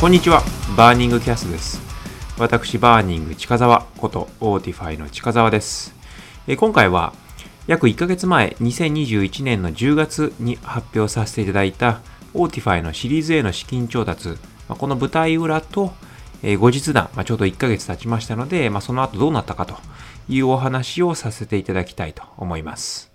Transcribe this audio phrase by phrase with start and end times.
[0.00, 0.42] こんにちは、
[0.78, 1.78] バーニングキャストです。
[2.38, 5.94] 私、バーニング近沢こと、 Autify の近沢です。
[6.46, 7.12] え今回は、
[7.66, 12.00] 約1ヶ月前、2021年の10月に発表させていただいた、
[12.32, 14.38] Autify のシリーズ A の資金調達、
[14.70, 15.92] まこの舞台裏と、
[16.42, 19.76] え後日談、ま、ちょうど1ヶ月経ちましたので、ま、その後どうなったかと
[20.30, 23.09] いうお話をさせていただきたいと思います。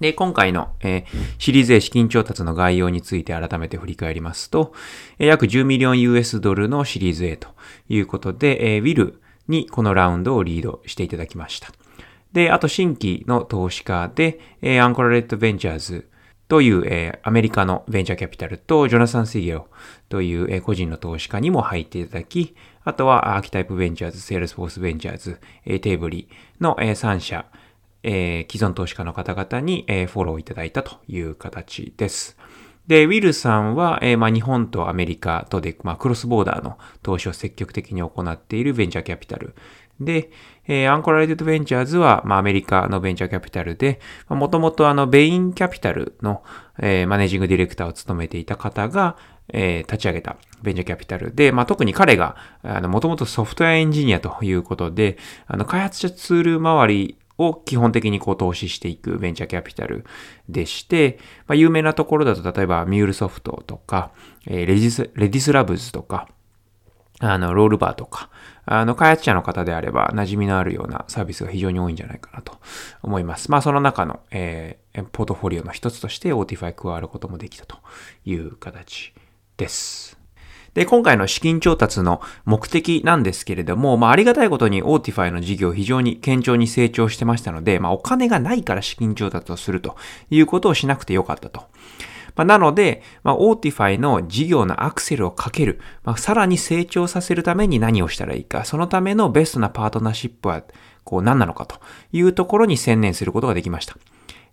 [0.00, 1.04] で、今回の、えー
[1.38, 4.72] シリーズ A 資金調達の概要について改めて振り返りますと、
[5.18, 7.48] え約10ミリオン US ドルのシリーズ A と
[7.88, 11.68] いうことで、えー WiL にこのラウンドをリードしていただきました。
[12.32, 16.08] で、あと新規の投資家で、えー Uncorrelated Ventures
[16.48, 19.68] という、えーアメリカのベンチャーキャピタルと、ジョナサン・シゲオ
[20.08, 22.54] という、えー個人の投資家にも入っていただき、
[22.84, 26.28] あとは Archetype Ventures、 Salesforce Ventures、えーテーブリ
[26.60, 27.46] の、え3社、
[28.08, 32.38] えー既存投資家の方々に、えーフォローいただいたという形です。
[32.86, 39.54] で、 WiL さんは、えーまあ、日本とアメリカとで、まあ、クロスボーダーの投資を積極的に行っているベンチャーキャピタル。
[40.00, 40.30] で、
[40.68, 46.44] えー Uncorrelated Ventures は、まあ、アメリカのベンチャーキャピタルで、もともとあの、 Bain Capital の、
[46.78, 49.16] えー managing director を務めていた方が、
[49.52, 55.18] えー立ち上げたベンチャーキャピタルで、まあ、特に彼が、あの、もともとソフトウェアエンジニアということで、
[55.48, 60.04] あの、開発者ツール周りを基本的にこう投資していくベンチャーキャピタル
[60.48, 64.10] でして、まあ、有名なところだと例えば MuleSoft とか、
[64.46, 66.28] えー Redis、Redis Labs とか、
[67.20, 68.28] あの、 Rollbar とか、
[68.66, 72.58] あの、開発者の方であれば馴染みのあるようなサービスが非常に多いんじゃないかなと
[73.02, 73.50] 思います。
[73.50, 77.76] まあ、その中の、えーポートフォリオの一つとして Autify 加わることもできたと
[78.24, 79.12] いう形
[79.58, 80.15] です。
[80.76, 89.96] で、今回の資金調達の目的なんですけれども、まあ、ありがたいことに Otify の事業非常に堅調に成長してましたので、まあ、お金がないから資金調達をすると
[90.28, 91.60] いうことをしなくてよかったと。
[92.34, 100.62] まあ、なので、まあ、Otify の事業のアクセルをかける、まあ、さらに成長させるために何をしたらいいか、そのためのベストなパートナーシップは、
[101.04, 101.76] こう何なのかと
[102.12, 103.96] いうところに専念することができました。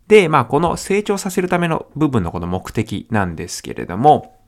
[0.07, 4.39] で、まあ、この成長させるための部分のこの目的なんですけれども、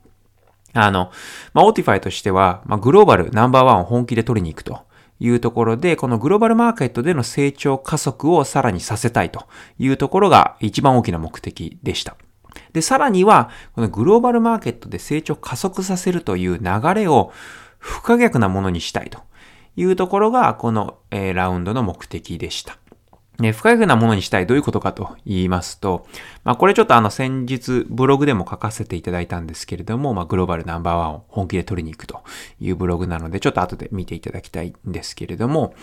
[0.84, 1.10] あの、
[1.54, 4.80] まあ、 Autify としては、まあ、グローバルナンバーワンを本気で取りに行くと
[5.18, 9.46] いうところで、このグローバルマーケットでの成長加速をさらにさせたいと
[9.78, 12.16] いうところが一番大きな目的でした。
[12.72, 17.32] で、さらには、このグローバルマーケットで成長加速させるという流れを
[17.78, 19.20] 不可逆なものにしたいと
[19.76, 22.78] いうところが、この、えーラウンドの目的でした。
[23.38, 26.06] ね、不可逆なものにしたいどういうことかと言いますと、
[26.42, 32.22] まあこれちょっとあの先日ブログでも書かせていただいたんですけれども、まあグローバルナンバーワンを本気で取りに行くと
[32.60, 35.74] いうブログなので、ちょっと後で見ていただきたいんですけれども、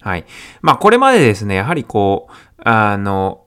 [0.00, 0.24] はい。
[0.62, 2.32] まあこれまでですね、やはりこう、
[2.64, 3.44] あの、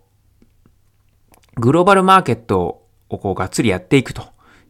[1.56, 4.24] グローバルマーケットをこうがっつりやっていくと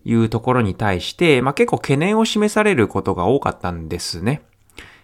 [0.06, 4.44] いうところに対して、まあ結構懸念を示されることが多かったんですね。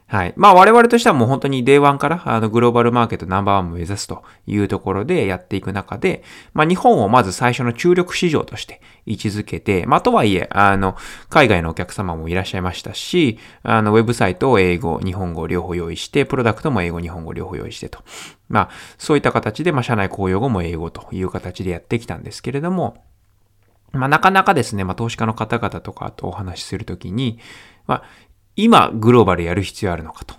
[0.08, 0.34] はい。
[0.36, 10.96] まあ我々としてはもう本当に Day1 からあのグローバルマーケットナンバーワンを目指すというところでやっていく中で、まあ日本をまず最初の注力市場として位置づけて、まあとはいえ、あの、
[11.30, 18.00] 海外のお客様もいらっしゃいましたし、あの、ウェブサイトを英語、日本語両方用意して、プロダクトも英語、日本語両方用意してと。
[18.50, 23.04] まあそういった形で、まあ社内公用語も英語という形でやってきたんですけれども、
[23.94, 27.40] まあ、なかなかですね、まあ、投資家の方々とかとお話しするときに、
[27.86, 28.04] まあ、
[28.56, 30.36] 今、グローバルやる必要あるのかと。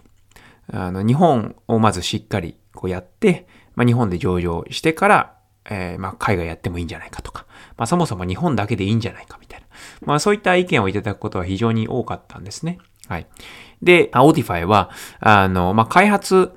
[0.73, 5.35] あの、日本をまずしっかりこうやって、まあ、日本で上場してから、
[5.69, 9.67] えーまあ、海外やってもいいんじゃないかとか、まあ、そもそも日本だけでいいんじゃないかみたいな。
[10.03, 12.79] まあ、そういった意見をいただくことは非常に多かったんですね。
[13.09, 13.27] はい。
[13.83, 16.53] で、 Autify は、あの、まあ、開発、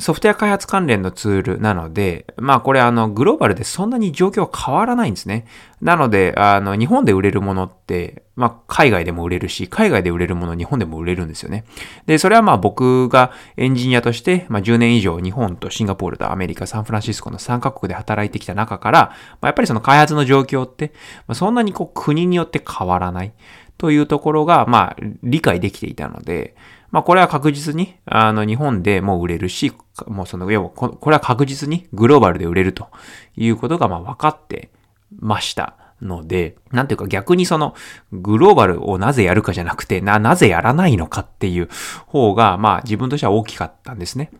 [0.00, 5.44] ソフトウェア開発関連のツールなので、まあこれあのグローバルでそんなに状況は変わらないんですね。
[5.80, 11.64] なので、あの日本で売れるものって、まあ海外でも売れるし、海外で売れるもの日本でも売れるんですよね。
[12.06, 20.92] で、それはまあ僕がエンジニアとして、まあ10年以上日本とシンガポールとアメリカ、サンフランシスコの3カ国で働いてきた中から、まあやっぱりその開発の状況って、
[21.26, 23.32] まあ、そんなにこう国によって変わらない
[23.78, 26.54] というところが、まあ理解できていたので、
[26.90, 29.72] まあこれは確実に、あの日本でも売れるし、
[30.06, 32.88] もうその、要はここれは確実にグローバルで売れると
[33.36, 34.70] いうことがまあ分かって
[35.18, 37.74] ましたので、なんていうか逆にその
[38.12, 41.68] グローバルをなぜやるかじゃなくて、な、なぜやらないのかっていう
[42.06, 44.30] 方がまあ自分としては大きかったんですね。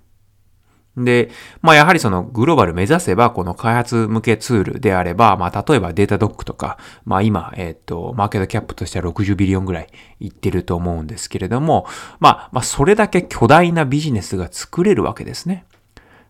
[1.04, 1.30] で、
[1.62, 9.88] まあやはりそのグローバル目指せば、この開発向けツールであれば、まあ例えばデータドックとか、まあ今、えっ、と、マーケットキャップとしては60ビリオンぐらい
[10.20, 11.86] いってると思うんですけれども、
[12.18, 15.64] まあ、まあそれだけ巨大なビジネスが作れるわけですね。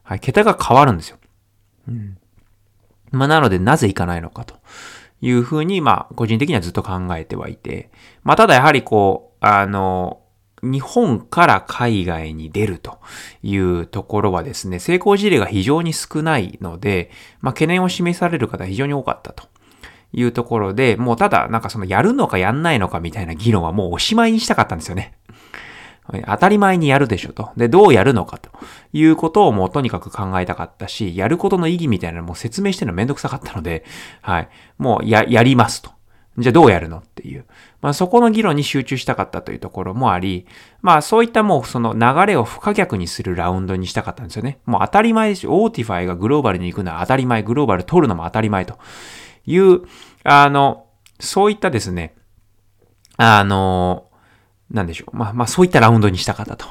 [0.02, 1.18] はい、桁が変わるんですよ。
[1.88, 2.18] うん。
[3.10, 4.56] まあなのでなぜいかないのかと
[5.20, 7.90] いうふうに、まあ個人的にはずっと考えてはいて、
[8.22, 10.20] まあただやはりこうあの、
[10.62, 12.98] 日本から海外に出ると
[13.42, 17.10] いうところはですね、成功事例が非常に少ないので、
[17.40, 19.48] まあ、懸念を示される方非常に多かったと
[20.12, 25.14] いうところで、もうただなんかそのやるのかやんないのかみたいな議論はもうおしまいにしたかったんですよね。
[26.26, 27.50] 当たり前にやるでしょと。
[27.56, 28.50] で、どうやるのかと
[28.94, 33.84] いうことをもうとにかく考えたかったし、やることの意義みたいなのも説明してるのめんどくさかったので、
[34.22, 34.48] はい。
[34.78, 35.97] もうや、やりますと。
[36.38, 37.44] じゃあどうやるのっていう。
[37.80, 40.46] まあそこの議論に集中したかったというところもあり、
[40.82, 44.60] まあそういったもうその流れを不可逆にするラウンドにしたかったんですよね。
[44.64, 45.52] もう当たり前ですよ。
[45.52, 48.78] Autify がグローバルに行くのは当たり前、グローバル取るのも当たり前と
[49.46, 49.82] いう、
[50.22, 50.86] あの、
[51.18, 52.14] そういったですね、
[53.16, 54.06] あの、
[54.70, 55.16] なんでしょう。
[55.16, 56.66] まあまあそういったラウンドにしたかったと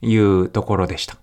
[0.00, 1.16] いうところでした。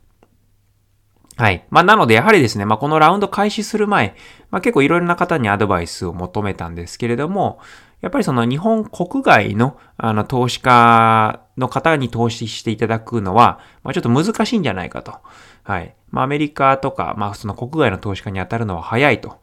[1.40, 1.66] はい。
[1.70, 4.14] まあ、なので、やはりですね、まあ、このラウンド開始する前、
[4.52, 7.60] まあ、結構いろいろな方にアドバイスを求めたんですけれども、
[8.02, 15.16] やっぱりその日本国外の、あの、投資家の方に投資していただくのは、まあ、ちょっと難しいんじゃないかと。
[15.64, 15.96] はい。
[16.12, 19.40] まあ、アメリカとか、まあ、その国外の投資家に当たるのは早いと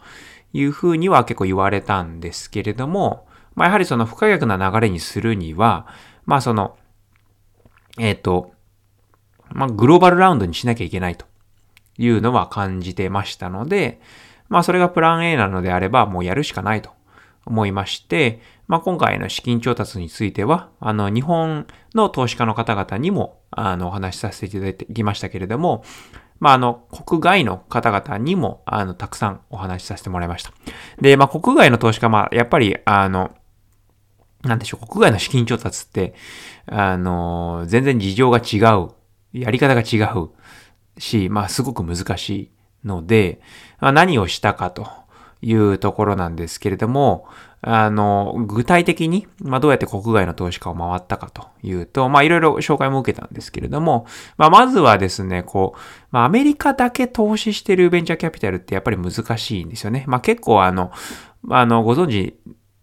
[0.53, 5.87] いうふうには結構言われたんですけれども、まあ、やはりその不可逆な流れにするには、
[6.27, 6.77] まあ、その、
[7.99, 8.53] えっ、ー、と、
[9.49, 11.25] まあ、グローバルラウンドにしなきゃいけないと。
[11.99, 14.01] いうのは感じてましたので、
[14.49, 16.91] まあそれがプラン A なのであればもうやるしかないと
[17.45, 25.85] 思いまして、まあ今回の資金調達については、あの日本の投資家の方々にもあのお話しさせていただきましたけれども、
[26.39, 30.53] まああの国外の方々にもあのたくさんお話しさせてもらいました。
[31.01, 33.31] で、まあ国外の投資家、まあやっぱりあの
[34.43, 36.15] なんでしょう、国外の資金調達って、
[36.67, 38.91] あの、全然事情が違う、
[39.33, 40.31] やり方が違う、
[40.99, 42.51] し、まあすごく難しい
[42.87, 43.41] ので、
[43.81, 44.87] まあ、何をしたかと
[45.43, 47.27] いうところなんですけれども、
[47.63, 54.07] あの、具体的に、まあ、どうやって国外の投資家を回ったかというと、まあ、いろいろ紹介も受けたんですけれども、
[54.37, 55.79] まあ、まずはですね、こう、
[56.11, 60.05] まあ、アメリカだけ投資してるベンチャーキャピタルってやっぱり難しいんですよね。
[60.07, 60.93] まあ、結構あの、
[61.51, 62.39] あの、ご存知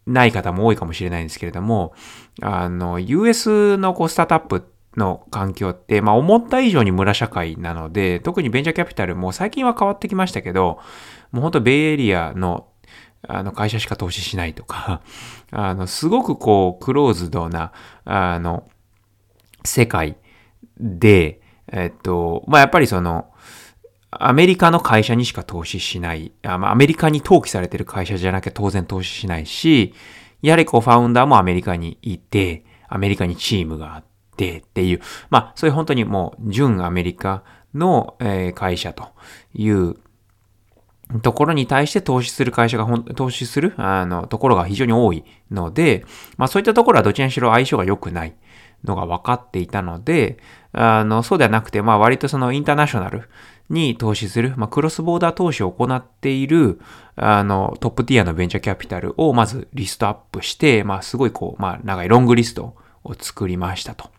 [0.06, 1.94] ない方も多いかもしれないんですけれども、
[2.42, 4.62] あの、US のこう、スタートアップっ
[4.98, 10.80] の環境って、まあ思った以上に村社会なので、特にベンチャーキャピタルも最近は変わってきましたけど、
[11.32, 12.68] もうほんとベイエリアの
[13.28, 15.02] あの会社しか投資しないとか、
[15.52, 17.72] あの、すごくこう、クローズドな、
[18.06, 18.66] あの、
[19.64, 20.18] 世界
[20.78, 21.40] で、
[21.72, 23.30] えっと、まあやっぱりその、
[24.12, 29.94] アメリカの会社にしか投資しない、あまあ、アメリカに登記されてる会社じゃなきゃ当然投資しないし、
[30.42, 37.44] やはりこうファウンダーもアメリカにいて、アメリカにチームがあって、ってっていう、まあ、そういう本当にもう、純アメリカ
[37.74, 39.10] の、え、会社と
[39.54, 39.96] いう
[41.22, 46.06] ところに対して投資する会社が投資する、あの、ところが非常に多いので、
[46.38, 48.34] まあそういったところはどちらにしろ相性が良くない
[48.84, 50.38] のが分かっていたので、
[50.72, 53.30] あの、そうではなくて、まあ割とそのインターナショナル
[53.70, 56.80] に投資する、まあクロスボーダー投資を行っている、
[57.16, 64.10] あの、トップティアのベンチャーキャピタルをまずリストアップして、まあすごいこう、まあ長いロングリストを作りましたと。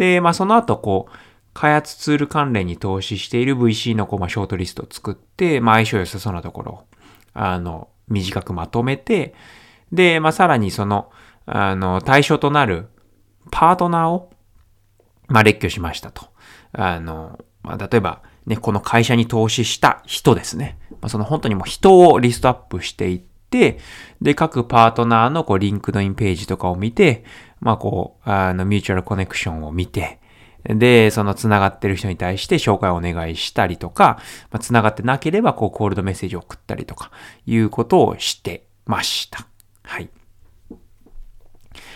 [0.00, 1.16] で、まあその後こう、
[1.52, 6.84] 開発ツール関連に投資している VC のこう、まあ、ショートリストを作って、まあ相性良さそうなところを、
[7.34, 9.34] あの、短くまとめて、
[9.92, 11.10] で、まあさらにその、
[11.44, 12.88] あの、対象となる
[13.50, 14.30] パートナーを、
[15.28, 16.30] まあ列挙しましたと。
[16.72, 20.78] あの、まあ例えば、ね、この会社に投資した人ですね。
[20.92, 23.18] まあ、その本当にもう人をリストアップしていっ
[23.50, 23.78] て、
[24.22, 27.24] で、各パートナーのこう LinkedIn ページとかを見て、
[27.60, 30.18] まあこう、あの、 mutual connection を見て、
[30.64, 34.18] で、その繋がってる人に対して紹介をお願いしたりとか、
[34.50, 37.10] まあ、繋がってなければ、こう、コールドメッセージを送ったりとか、
[37.46, 39.46] いうことをしてました。
[39.82, 40.10] はい。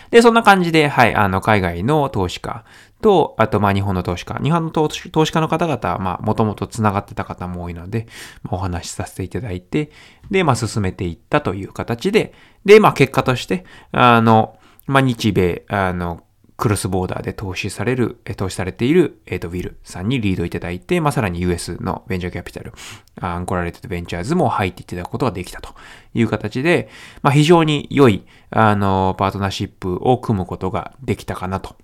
[0.09, 2.63] で、そんな感じで、はい、あの、海外の投資家
[3.01, 4.39] と、あと、まあ、日本の投資家。
[4.41, 8.07] 日本の投資家の方々は、まあ、もともと繋がってた方も多いので、
[8.43, 9.91] まあ、お話しさせていただいて、
[10.31, 12.33] で、まあ、進めていったという形で、
[12.65, 14.57] で、まあ、結果として、あの、
[14.87, 16.23] まあ、日米、あの、
[16.57, 22.73] クロスボーダーで投資される、投資されている、えっ、ー、と、ウィルさんにリードいただいて、まあ、さらに US のベンチャーキャピタル、
[23.19, 25.75] Uncorrelated Ventures も入っていただくことができたと
[26.13, 26.89] いう形で、
[27.21, 31.75] まあ、非常に良い、あの、パートナーシップを組むことができたかなと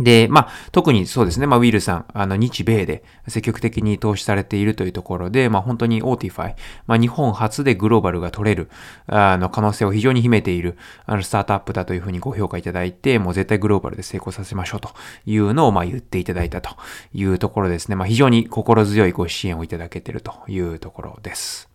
[0.00, 6.54] で、まあ、特にそうですね、まあ、 WiL さん、あの、日米で積極的に投資されているというところで、まあ、本当に Autify、
[6.86, 8.70] まあ、日本発でグローバルが取れる、
[9.06, 14.90] あの、可能性を非常に秘めている、あの、スタートアップだというふうにご評価いただいて、もう絶対グローバルで成功させましょうと
[15.26, 16.70] いうのを、まあ、言っていただいたと
[17.12, 17.96] いうところですね。
[17.96, 21.68] まあ、非常に心強いご支援をいただけているというところです。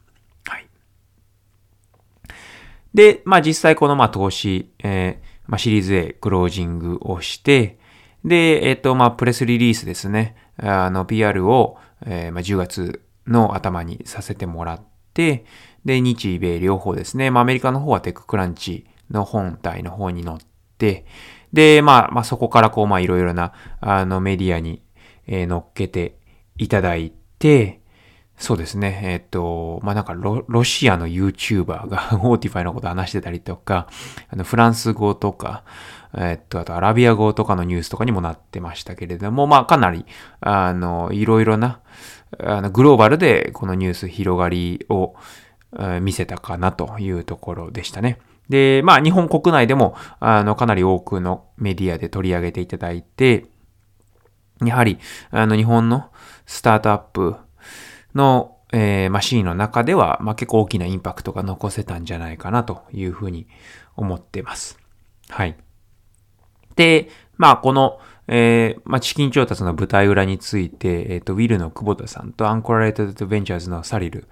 [0.48, 0.68] はい。
[2.96, 7.78] で、まあ、実際この、まあ、投資、えーまあ、シリーズ A クロージングをして、
[8.26, 10.36] で、えっ、と、まあ、プレスリリースですね。
[10.58, 14.82] あの、PR を、えー、まあ、10月の頭にさせてもらっ
[15.14, 15.46] て、
[15.86, 17.30] で、日米両方ですね。
[17.30, 20.38] まあ、アメリカの方はテッククランチの本体の方に乗っ
[20.80, 21.06] て、
[21.54, 24.82] で、まあ、まあ、そこからこう、まあ、いろいろな、あの、メディアに、
[25.28, 26.18] えー、乗っけて
[26.58, 27.82] いただいて、
[28.38, 29.00] そうですね。
[29.04, 33.88] えっ、と、まあ、なんかロ、ロシアの YouTuber が Autify のこと話してたりとか、
[34.30, 35.64] あの、フランス語とか、
[36.18, 40.06] えっと、あとアラビア語とかのニュースとかにもなってましたけれども、まあ、かなり、
[40.42, 41.80] あの、いろいろな、
[42.44, 45.16] あの、グローバルでこのニュース広がりを、
[46.02, 48.18] 見せたかなというところでしたね。
[48.50, 53.46] で、まあ、日本国内でも、あの、かなり多くのメディアで取り上げていただいて、
[54.64, 55.00] やはり、
[55.32, 56.12] あの、日本の
[56.46, 57.36] スタートアップ
[58.16, 63.48] の、えー、マシーンの中では、まあ、結構大きなインパクトが残せたんじゃないかなというふうに
[63.96, 64.80] 思ってます。
[65.30, 65.56] はい。
[66.76, 74.28] で、まあ、この、えー、まあ、資金調達の舞台裏について、えっ、ー、と、ウィルの久保田さんとアンコラレートドベンチャーズのサリル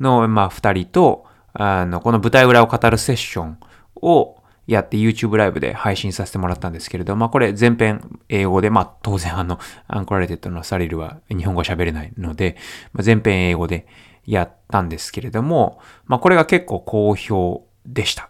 [0.00, 3.58] の、まあ、二人と、あの、この舞台裏を語るセッション
[3.96, 4.35] を
[4.66, 12.56] やって YouTube ライブで配信させてもらったんですけれど、まあ、これ全編英語で、まあ、当然あの、 Uncorrelated のサリルは日本語喋れないので、
[12.92, 13.86] まあ、全編英語で
[14.26, 18.28] やったんですけれども、まあ、これが結構好評でした。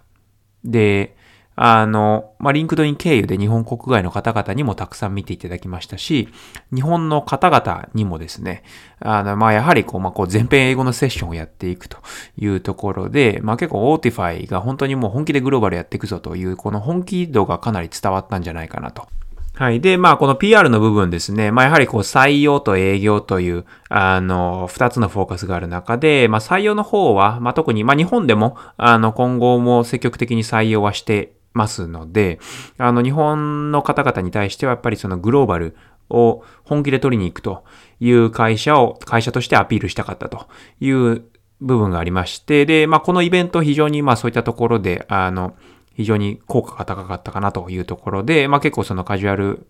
[0.65, 1.16] で、
[1.57, 6.29] あの、まあ、 LinkedIn 経由で日本国外の方々にもたくさん見ていただきましたし、
[6.73, 8.63] 日本の方々にもですね、
[9.01, 11.97] あの、まあ、やはりこう、まあ、こう、全編英語のセッションをやっていくと
[12.37, 19.09] いうところで、まあ、結構 Autify が本当にもう本気でグローバルやっていくぞという、この本気度がかなり伝わったんじゃないかなと。
[19.57, 19.81] はい。
[19.81, 21.51] で、まあ、この PR の部分ですね。
[21.51, 32.39] まあ、やはりこう、採用と営業という、あの、二つのフォーカスがある中で、まあ、採用の方は、まあ、特に、まあ、日本でも、あの、今後も積極的に採用はしてますので、
[32.79, 35.77] あの、日本の方々に対してはやっぱりそのグローバル
[36.11, 37.65] を本気で取りに行くと
[37.99, 40.47] いう会社を、会社としてアピールしたかったと
[40.81, 41.25] いう
[41.61, 45.57] 部分がありまして、で、まあ、このイベント非常にまあそういったところで、あの、
[45.95, 49.67] 非常に効果が高かったかなというところで、まあ、結構そのカジュアル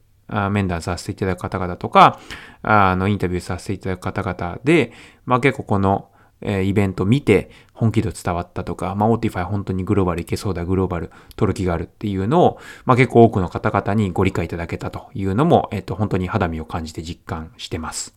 [0.51, 2.19] 面談させていただく方々とか、
[2.63, 4.93] あの、インタビューさせていただく方々で、
[5.25, 6.11] まあ、結構この、
[6.47, 18.15] えイベント見て本気度伝わったとか、まあ、 Autify 本当にグローバルいけそうだ、グローバル取る気があるっていうのを、まあ、結構多くの方々にご理解いただけたというのも、えっと、本当に肌身を感じて実感してます。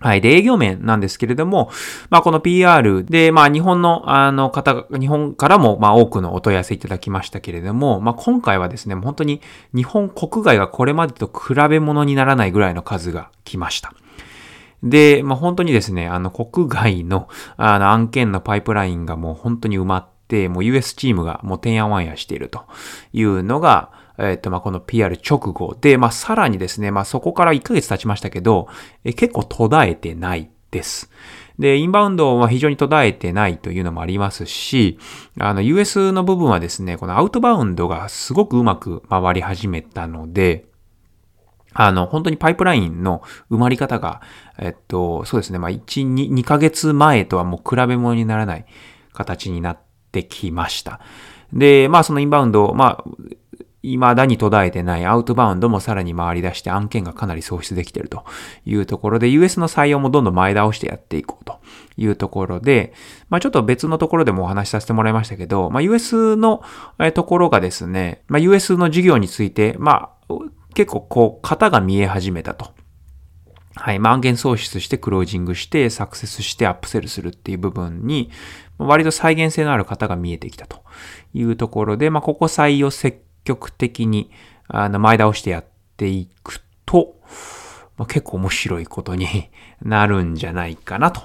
[0.00, 0.20] はい。
[0.20, 1.70] で、営業面なんですけれども、
[2.08, 9.40] まあ、この PR で、まあ、日本の、あの方、日本からも、まあ、多くのお問い合わせいただきましたけれども、まあ、今回はですね、本当に
[9.74, 13.92] 日本国外がこれまでと比べ物にならないぐらいの数が来ました。
[14.82, 22.62] で、まあ、本当にですね、あの、国外の、あの、案件のパイプラインがもう本当に埋まって、もう US チームがもうてんやわんやしていると
[23.12, 28.68] いうのが、えっ、と、まあ、この PR 直後で、まあ、さらにですね、まあ、そこから1ヶ月経ちましたけど、
[29.04, 31.10] え結構途絶えてないです。
[31.58, 34.98] で、インバウンドは非常に途絶えてないというのもありますし、
[35.38, 40.66] あの、US の部分はですね、このアウトバウンドがすごくうまく回り始めたので、
[41.74, 44.20] あの、本当にパイプラインの埋まり方が、
[44.58, 48.66] えっと、そうですね、まあ、1、2、2ヶ月前とはもう比べ物にならない
[49.12, 49.78] 形になっ
[50.12, 51.00] てきました。
[51.52, 53.10] で、まあ、そのインバウンド、まあ、
[53.82, 58.24] 未だに途絶えてないアウトバウンドもさらに回り出して案件がかなり創出できていると
[58.66, 61.60] いうところで、US の採用もどんどん前倒してやっていこうと
[61.96, 62.92] いうところで、
[63.28, 66.62] まあちょっと別のところでもお話しさせてもらいましたけど、まあ US の
[67.14, 70.34] ところがですね、まあ US の事業について、まあ
[70.74, 72.72] 結構こう、型が見え始めたと。
[73.74, 73.98] はい。
[73.98, 78.30] 満件創出してクロージングして、サクセスしてアップセルするっていう部分に、
[78.78, 80.82] 割と再現性のある方が見えてきたと
[81.34, 84.30] いうところで、まあ、ここ採用積極的に、
[84.66, 85.64] あの、前倒してやっ
[85.96, 87.20] ていくと、
[87.96, 89.50] まあ、結構面白いことに
[89.82, 91.22] なるんじゃないかなと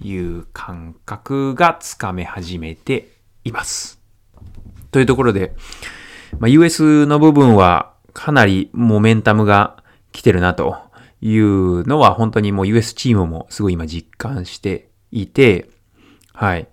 [0.00, 3.12] いう感覚がつかめ始めて
[3.44, 4.00] います。
[4.90, 5.54] というところで、
[6.38, 10.78] まあ、US の部分は、かなりモメンタムが来てるなと
[11.20, 15.68] いうのは本当にもう US チームもすごい今実感していて、
[16.32, 16.68] はい。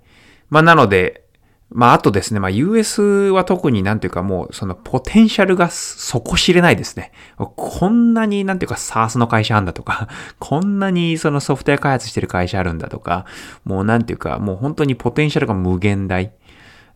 [0.50, 1.26] まあなので、
[1.70, 7.12] まああとですね、まあ US は特になんていうかもうそのポテンシャルが底知れないですね。
[7.38, 13.26] こんなになんていうか SARS の会社あんだとか、 こんなにそのソフトウェア開発してる会社あるんだとか、
[13.64, 16.34] もうなんていうかもう本当にポテンシャルが無限大。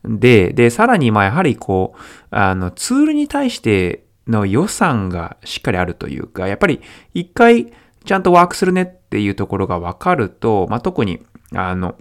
[0.04, 2.00] で、で、さらにまあやはりこう、
[2.30, 6.82] あのツールに対しての予算がしっかりあるというか、やっぱり
[7.13, 7.72] 一回
[8.05, 11.22] ちゃんとワークするねっていうところがわかると、まあ、特に、
[11.53, 11.96] あの、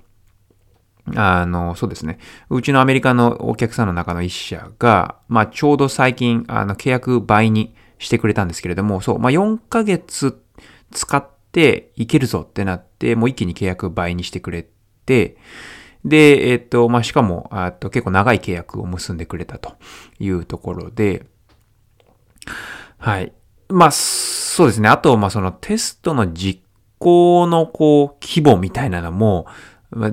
[1.14, 2.19] あの、そうですね。
[2.49, 10.40] うちのアメリカのお客さんの中の一社が、まあ、ちょうど最近、あの、契約倍にしてくれたんですけれども、そう、まあ、4ヶ月
[10.90, 14.66] 使っていけるぞってなって、もう一気に契約倍にしてくれ
[15.04, 15.37] て、
[16.04, 19.75] で、えっと、まあ、しかも、あと結構長い契約を結んでくれたと
[20.19, 21.26] いうところで、
[22.99, 23.33] はい。
[23.69, 24.89] まあ、そうですね。
[24.89, 26.63] あと、まあ、そのテストの実
[26.99, 29.47] 行のこう、規模みたいなのも、
[29.91, 30.13] まあ、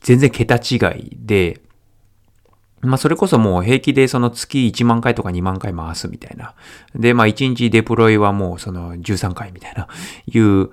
[0.00, 1.60] 全然桁違いで、
[2.80, 6.54] まあ、それこそもう平気でその月1万回とか2万回回すみたいな。
[6.96, 9.86] で、まあ、1日デプロイはもうその13回みたいな、
[10.26, 10.70] いう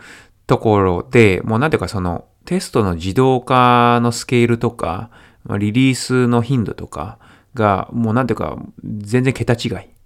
[0.47, 5.11] ところで、もうなんていうかそのテストの自動化のスケールとか、
[5.59, 7.19] リリースの頻度とか
[7.53, 9.98] が、もうなんていうか全然桁違い。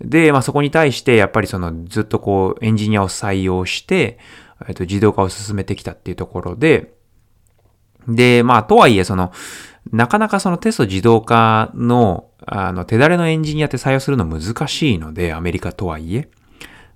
[0.00, 4.18] で、まあ、そこに対してやっぱりそのずっとこうエンジニアを採用して、
[4.66, 6.94] えっと、自動化を進めてきたっていうところで、
[8.08, 9.32] で、まあ、とはいえ、その、
[9.92, 16.28] なかなかそのテスト自動化の、あの、手だれのエンジニアって採用するの難しいので、アメリカとはいえ。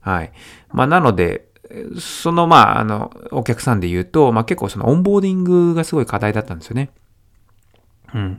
[0.00, 0.32] はい。
[0.70, 1.48] まあ、なので、
[1.98, 6.90] その、まあ、あの、お客さんで言うと、まあ、結構そのオンボーディングがすごい課題だったんですよね。
[8.14, 8.38] うん。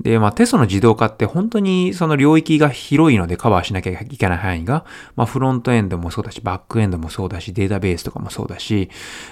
[0.00, 8.90] で、まあテストの自動化って本当にその領域が広いのでカバーしなきゃいけない範囲が、まあフロントエンドもそうだし、バックエンドもそうだし、データベースとかもそうだし、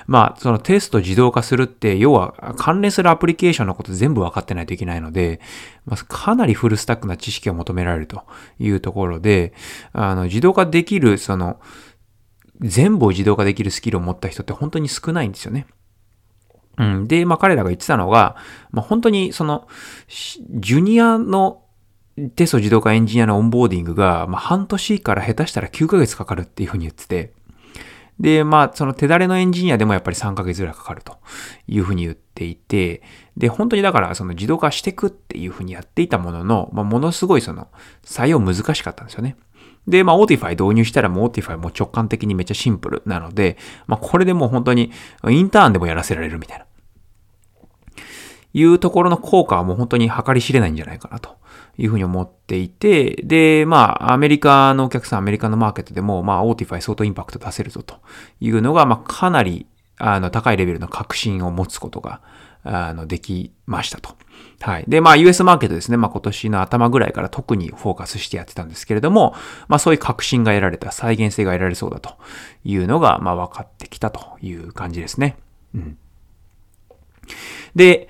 [0.09, 5.40] まあそのテスト自動化するって、要は関連するアプリケーションのこと全部分かってないといけないので、
[5.85, 8.25] まあかなりフルスタックな知識を求められると
[8.59, 9.55] いうところで、
[9.93, 11.61] あの自動化できる、その、
[12.61, 15.66] 全部を自動化できるスキルを持った人って本当に少ないんですよね。
[16.78, 17.09] うん。
[17.09, 18.37] で、まあ彼らが言ってたのが、
[18.71, 19.66] まあ本当にその、
[20.09, 21.62] ジュニアの
[22.35, 27.33] テスト自動化エンジニアのオンボーディングが、まあ半年から下手したら9ヶ月かかるっていうふうに言ってて、
[28.18, 31.18] で、まあその手だれのエンジニアでもやっぱり3ヶ月ぐらいかかると
[31.68, 33.03] いうふうに言っていて、
[33.37, 37.68] で、本当にだからその自動化していくっていうふうにやっていたものの、まあものすごいその
[38.05, 39.37] 採用難しかったんですよね。
[39.87, 44.90] で、まあ、オーティファイ導入したらもうオーティファイも直感的にめっちゃシンプルなので、まあ、これでもう本当に
[45.29, 46.65] インターンでもやらせられるみたいな。
[48.57, 51.37] いうところの効果はもう本当に計り知れないんじゃないかなと
[51.77, 57.97] いうふうに思っていて、で、まあ、アメリカのお客さん、アメリカのマーケットでも、まあ、 Autify 相当インパクト出せるぞと
[58.40, 59.66] いうのが、まあ、かなり、
[59.99, 62.23] あの、高いレベルの確信を持つことが、
[62.64, 64.16] あの、できましたと。
[64.61, 64.85] はい。
[64.88, 65.97] で、まあ US マーケットですね。
[65.97, 69.35] まあ今年の頭ぐらいから特にフォーカスしてやってたんですけれども、
[69.69, 72.16] まあそういう確信が得られた、再現性が得られそうだと
[72.64, 75.37] いうのが、まあ分かってきたという感じですね。
[75.75, 75.99] うん。
[77.75, 78.09] で、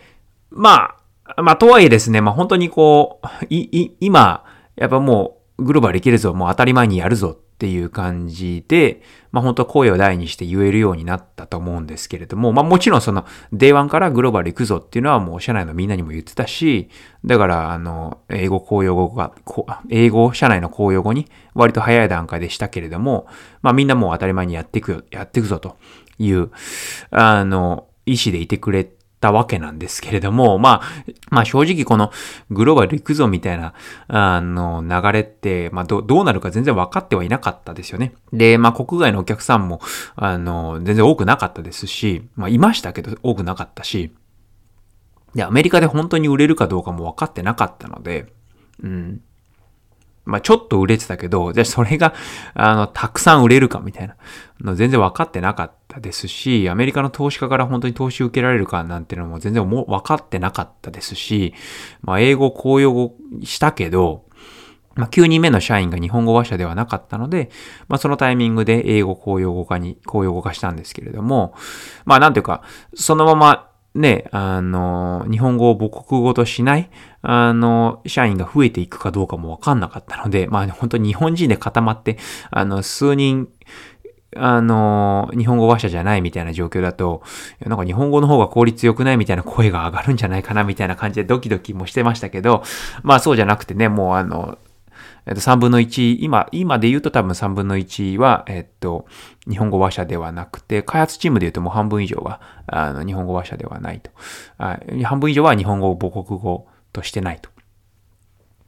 [0.56, 0.96] ま
[1.36, 4.44] あ、まあとはいえですね、まあ本当にこう、い、い、今、
[4.76, 16.88] やっぱもうグローバルいけるぞ、もう当たり前にやるぞっていう感じで、まあ本当声を大にして言えるようになったと思うんですけれども、まあもちろんその、 day one からグローバル行くぞっていうのはもう社内のみんなにも言ってたし、
[17.24, 19.32] だからあの、英語公用語が、
[19.90, 23.26] 英語社内の公用語に割と早い段階でしたけれども、
[23.62, 25.76] まあみんなもう当たり前にやっていくよ、やっていくぞと
[26.18, 26.50] いう、
[27.10, 28.95] あの、意思でいてくれて
[29.26, 32.12] たわけなんですけれども、まあ、まあ正直この
[32.50, 33.74] グローバル行くぞみたいな、
[34.06, 38.14] あの、流れって、まあどどうなるか全然分かってはいなかったですよね。
[38.32, 39.80] で、まあ国外のお客さんも、
[40.14, 44.14] あの、全然多くなかったですし、まあいましたけど多くなかったし、
[45.34, 48.32] で、アメリカで本当に売れるかどうかも分かってなかったので、
[48.82, 49.20] うん。
[50.26, 52.14] まあちょっと売れてたけど、じゃあそれが、
[52.54, 54.16] あの、たくさん売れるかみたいな。
[54.60, 61.54] の全然分かってなかったですし、アメリカの投資家から本当に投資受けられるかなんていうのも全然も分かってなかったですし、
[62.00, 64.24] まあ英語公用語したけど、
[64.94, 67.50] まあ、9人目の社員が日本語話者ではなかったので、
[67.86, 71.54] まあ、そのタイミングで英語公用語化に、公用語化したんですけれども、
[72.06, 72.62] まあ、なんていうか、
[72.94, 76.90] そのままね、あの、日本語を母国語としない、
[77.22, 82.18] あの、社員が増えていくかどうかもわかんなかったので、まあ本当に日本人で固まって、
[82.50, 83.48] あの、数人、
[84.36, 87.22] あの、日本語話者じゃないみたいな状況だと、
[87.64, 92.62] なんか日本語の方が効率良くないみたいな声が上がるんじゃないかなみたいな感じでドキドキもしてましたけど、
[93.02, 94.58] まあそうじゃなくてね、もうあの、
[95.26, 99.06] えっと、3分の1、今、今で言うと多分3分の1は、えっと、
[99.48, 104.10] 日本語話者ではなくて、開発チームで言うともう半分以上は、あの、日本語話者ではないと。
[105.04, 107.50] 半分以上は日本語を母国語としてないと。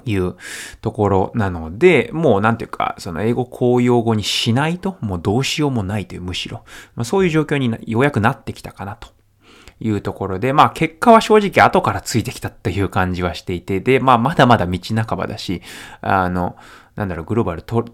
[0.05, 0.37] いう
[0.81, 9.09] ところなので、もうなんていうか、その英語公用語にしないと、もうどうしようもないという、むしろ、まあ、そういう状況にようやくなってきたかなと
[9.81, 15.63] いうところで、まあ結果は正直後からついてきたっていう感じはしていて、で、まあまだまだ道半ばだし、
[16.01, 16.57] あの、
[16.97, 17.93] なんだろう、グローバル取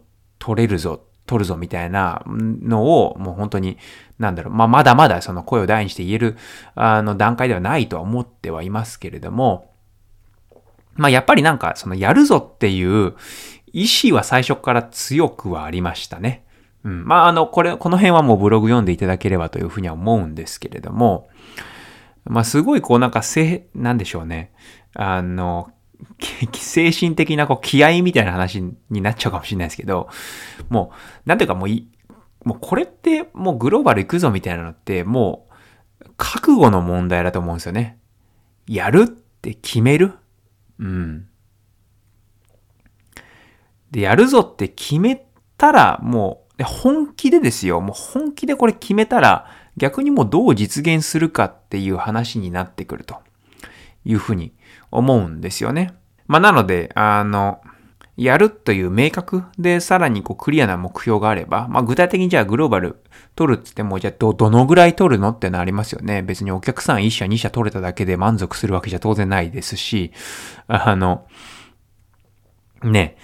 [0.55, 3.79] れるぞ取るぞみたいなのを、もう本当に、
[4.19, 6.37] なんだろう、まあ、まだまだその声を大にして言える、
[6.75, 9.73] あの、段階ではないとは思ってはいますけれども、
[10.97, 13.15] まあ、やっぱりなんか、その、やるぞっていう
[13.73, 16.45] 意志は最初から強くはありましたね。
[16.85, 17.05] うん。
[17.07, 21.29] まあ、あの、これ、この辺はもうブログ読んでいただければというふうには思うんですけれども、
[22.25, 24.53] まあ、すごいこうなんかせ、なんでしょうね。
[24.95, 25.71] あの、
[26.53, 30.09] 精神的なこう気合みたいな話になっちゃうかもしれないですけど、
[30.69, 30.93] も
[31.27, 31.89] う、なんていうかもうい、
[32.45, 35.55] もうこれってもうグローバル行くぞみたいなのってもう
[36.19, 37.99] 覚悟の問題だと思うんですよね。
[38.67, 40.13] やるって決める
[40.79, 41.27] うん。
[43.91, 47.81] で、やるぞって決めたらもう、本気でですよ。
[47.81, 53.17] もう本気でこれ決めたら逆にもどう実現するかっていう話になってくると
[54.05, 54.53] いうふうに
[54.91, 55.95] 思うんですよね。
[56.27, 57.61] まあ、なので、あの、
[58.17, 63.03] やるという明確でさらにこうクリアな目標があれば、まあ、具体的にじゃあグローバル
[63.35, 66.23] 取るって言っても、じゃあど、どのぐらい取るのってなりますよね。
[66.23, 70.13] 別にお客さん1社2社取れただけで満足するわけじゃ当然ないですし、
[70.69, 71.27] あの、
[72.85, 73.17] ね、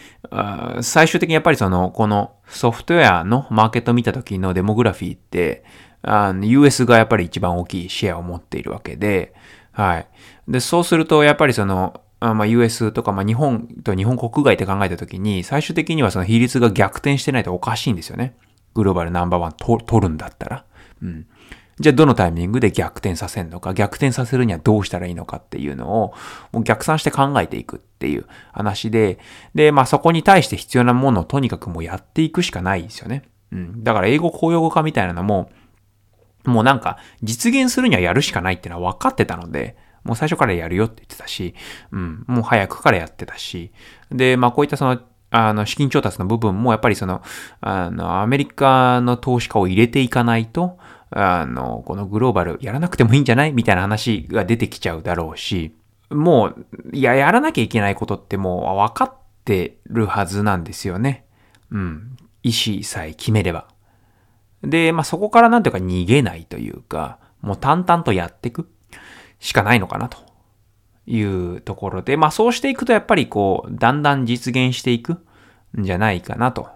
[0.81, 5.65] 最終的にやっぱりその、このソフトウェアのマーケットを見た時のデモグラフィーって、
[6.03, 9.35] あの、US がやっぱり一番大きいシェアを持っているわけで、
[9.73, 10.09] はい。
[10.49, 18.37] で、そうすると、やっぱりその、あまあ、US とか、まあ、日本と日本国外って考えたときに、最終的にはその比率が逆転してないとおかしいんですよね。
[18.75, 20.65] グローバルナンバーワン取るんだったら。
[21.03, 21.27] うん。
[21.81, 26.15] じゃあどのタイミングで逆転させるのか、逆転させるにはどうしたらいいのかっていうのを、
[26.53, 29.19] もう逆算して考えていくっていう話で、
[29.55, 33.23] で、まあそこに対して必要なものをとにかくもうやっていくしかないですよね。
[33.51, 33.83] うん。
[33.83, 35.51] だから英語公用語化みたいなのも、
[36.45, 41.55] もうなんか、実現するにはやるしかないってのは分かってたので、もう最初からやるよって言ってたし、
[41.93, 43.73] うん、もう早くからやってたし、
[44.11, 44.99] で、まあこういったその、
[45.31, 47.23] あの、資金調達の部分もやっぱりその、
[47.61, 50.79] あの、アメリカの投資家を入れていかないと、
[51.11, 55.77] あの、このグローバルやらなくてもいいんじゃないみたいな話が出てきちゃうだろうし、
[56.11, 61.25] もう、いや、やらなきゃいけないことってもう分かってるはずなんですよね。
[61.71, 62.17] うん。
[62.43, 63.69] 意思さえ決めれば。
[64.63, 68.69] で、まあ、そこからなんていうか逃げないというか、もう淡々とやっていく
[69.39, 70.19] しかないのかなと
[71.07, 75.15] いうところで、まあ、そうしていくとやっぱりこう、だんだん実現していく
[75.79, 76.69] んじゃないかなと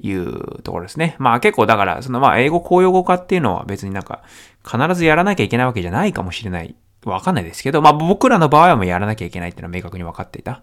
[0.00, 1.16] いうところですね。
[1.18, 4.22] まあ結構だから、そのまあ英語公用語化っていうのは別になんか
[4.64, 6.74] 必ずやらなきゃいけないわけじゃないかもしれない。
[7.04, 10.62] わかんないですけど、まあ僕らの場合はもうやらなきゃいけないっていうのは明確に分かっていた。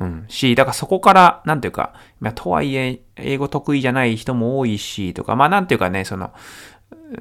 [0.00, 0.24] うん。
[0.28, 6.32] し、だからそこから、なんていうか、まあ、とはいえ、英語得意じゃない人も多いし、とか、まあなんていうかね、その、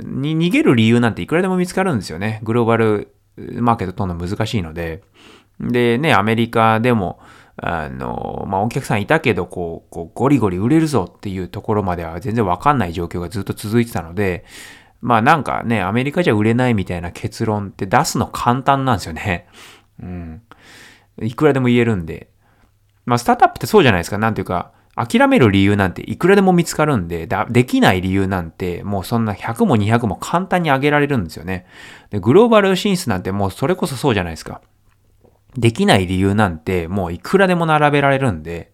[0.03, 2.39] に逃げる理由なんていくらでも見つかるんですよね。
[2.43, 5.03] グローバルマーケットとんの難しいので。
[5.59, 7.19] でね、アメリカでも、
[7.57, 14.45] あの、まあ、お客さんいたけど、こう、こうゴリゴリ売れるぞっていうところまでは全然わかんない状況がずっと続いてたので、
[15.01, 19.47] まあなんかね、アメリカじゃ売れないみたいな結論って出すの簡単なんですよね。
[20.01, 20.41] うん。
[21.21, 22.29] いくらでも言えるんで。
[23.09, 24.19] まあ、スタートアップってそうじゃないですか。
[24.19, 31.65] なんていうか、諦める理由なんていくらでも見つかるんで、だできない理由なんてもうそんな100も200も簡単に上げられるんですよね。
[32.11, 34.61] で、グローバル進出なんてもうそれこそそうじゃないですか。
[35.55, 38.73] できない理由なんてもういくらでも並べられるんで、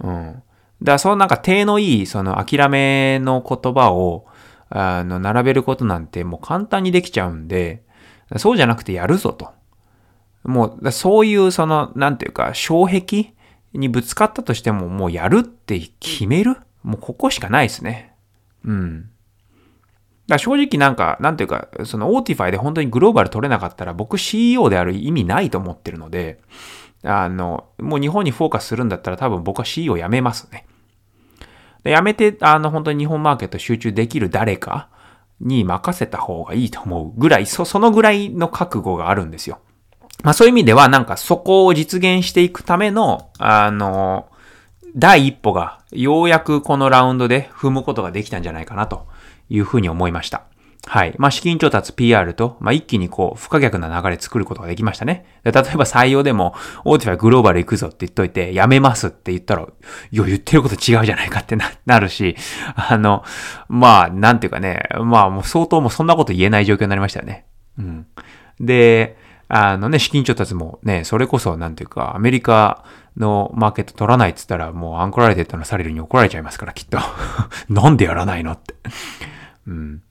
[0.00, 0.32] うん。
[0.32, 0.42] だか
[0.80, 4.26] らそのなんか手のいいその諦めの言葉を、
[4.70, 7.84] あの、並べることなんてもう簡単にできちゃうんで、
[8.38, 9.52] そうじゃなくてやるぞと。
[10.44, 13.35] もう、そういうその、なんていうか、障壁
[13.76, 16.56] にぶつかったとしても、もうやるって決める？
[16.82, 18.14] もうここしかないですね。
[18.64, 19.10] うん。
[20.28, 26.40] だ正直なんか、なんていうか、その Autify で本当にグローバル取れなかったら僕 CEO である意味ないと思ってるので、
[27.04, 30.66] あの、もう日本にフォーカスするんだったら多分僕は CEO 辞めますね。
[31.84, 34.88] 辞めて、あの、本当に日本マーケット集中できる誰か
[35.40, 39.60] に任せた方がいいと思うぐらい、そ、そのぐらいの覚悟があるんですよ。
[40.22, 44.28] まあそういう意味ではなんかそこを実現していくための、あの、
[44.96, 49.06] 第一歩がようやくこのラウンドで踏むことができたんじゃないかなと
[49.50, 50.44] いうふうに思いました。
[50.88, 51.14] はい。
[51.18, 55.26] まあ、資金調達 PR と、まあ、一気にこう、不可逆な流れ作ることができましたね。
[55.42, 62.36] 例えば採用でも、 Autify グローバル行くぞって言っといて、やめますって言ったら、いや、言ってること違うじゃないかってな、なるし、
[62.76, 63.24] あの、
[63.68, 67.46] まあ、なんていうかね、まあ、もう相当もうそんなこと言えない状況になりましたよね。
[67.78, 68.06] うん。
[68.60, 72.84] で、あのね、資金調達もね、それこそ、なんていうか、アメリカ
[73.16, 76.98] のマーケット取らないって言ったら、もうアンコラレテッドのサレルに怒られちゃいますから、きっと。
[77.68, 78.74] なんでやらないのって。
[79.68, 80.02] うん。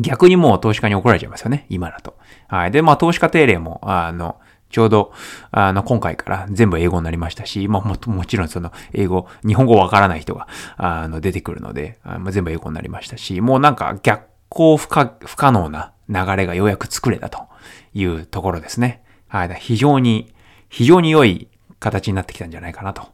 [0.00, 2.18] 逆にもう投資家に怒られちゃいますよね、今だと。
[2.48, 2.70] はい。
[2.70, 5.12] で、まあ、投資家定例も、あの、ちょうど、
[5.52, 17.46] あの、今回から全部英語になりましたし、まあ、も、もちろんその、英語、日本語わからない人が、あの、出てくるので、あまあ、全部英語になりましたし、もうなんか逆行不可、不可能な流れがようやく作れたと
[17.94, 19.02] いうところですね。
[19.28, 19.54] はい。
[19.60, 20.34] 非常に、
[20.68, 23.08] 非常に良い形になってきたんじゃないかなと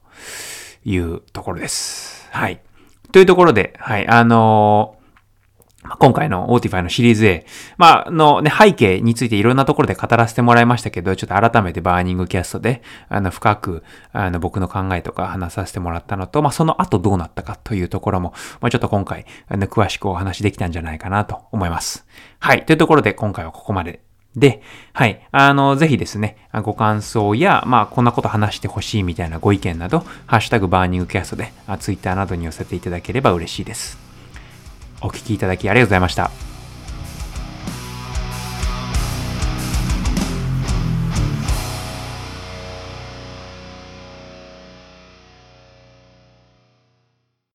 [0.85, 2.29] いうところです。
[2.31, 2.61] はい。
[3.13, 5.01] というところで、はい、あのー
[5.99, 7.47] 今回の Autify のシリーズ A、
[7.79, 22.07] まあ、のね、背景についていろんなところで語らせてもらいましたけど、ちょっと改めてバーニングキャストで、あの、深く、あの、僕の考えとか話させてもらったのと、まあ、その後どうなったかというところも、まあ、ちょっと今回、あの、詳しくお話できたんじゃないかなと思います。
[22.41, 22.67] はい。
[22.67, 24.03] というところで、今回はここまで
[24.37, 24.63] で、
[24.93, 25.27] はい。
[25.33, 33.99] あの、ぜひですね、ご感想や、まあ、こんなこと話してほしいみたいなご意見など、ハッシュタグバーニングキャストで、ツイッターなどに寄せていただければ嬉しいです。
[35.01, 36.60] お聞きいただきありがとうございました。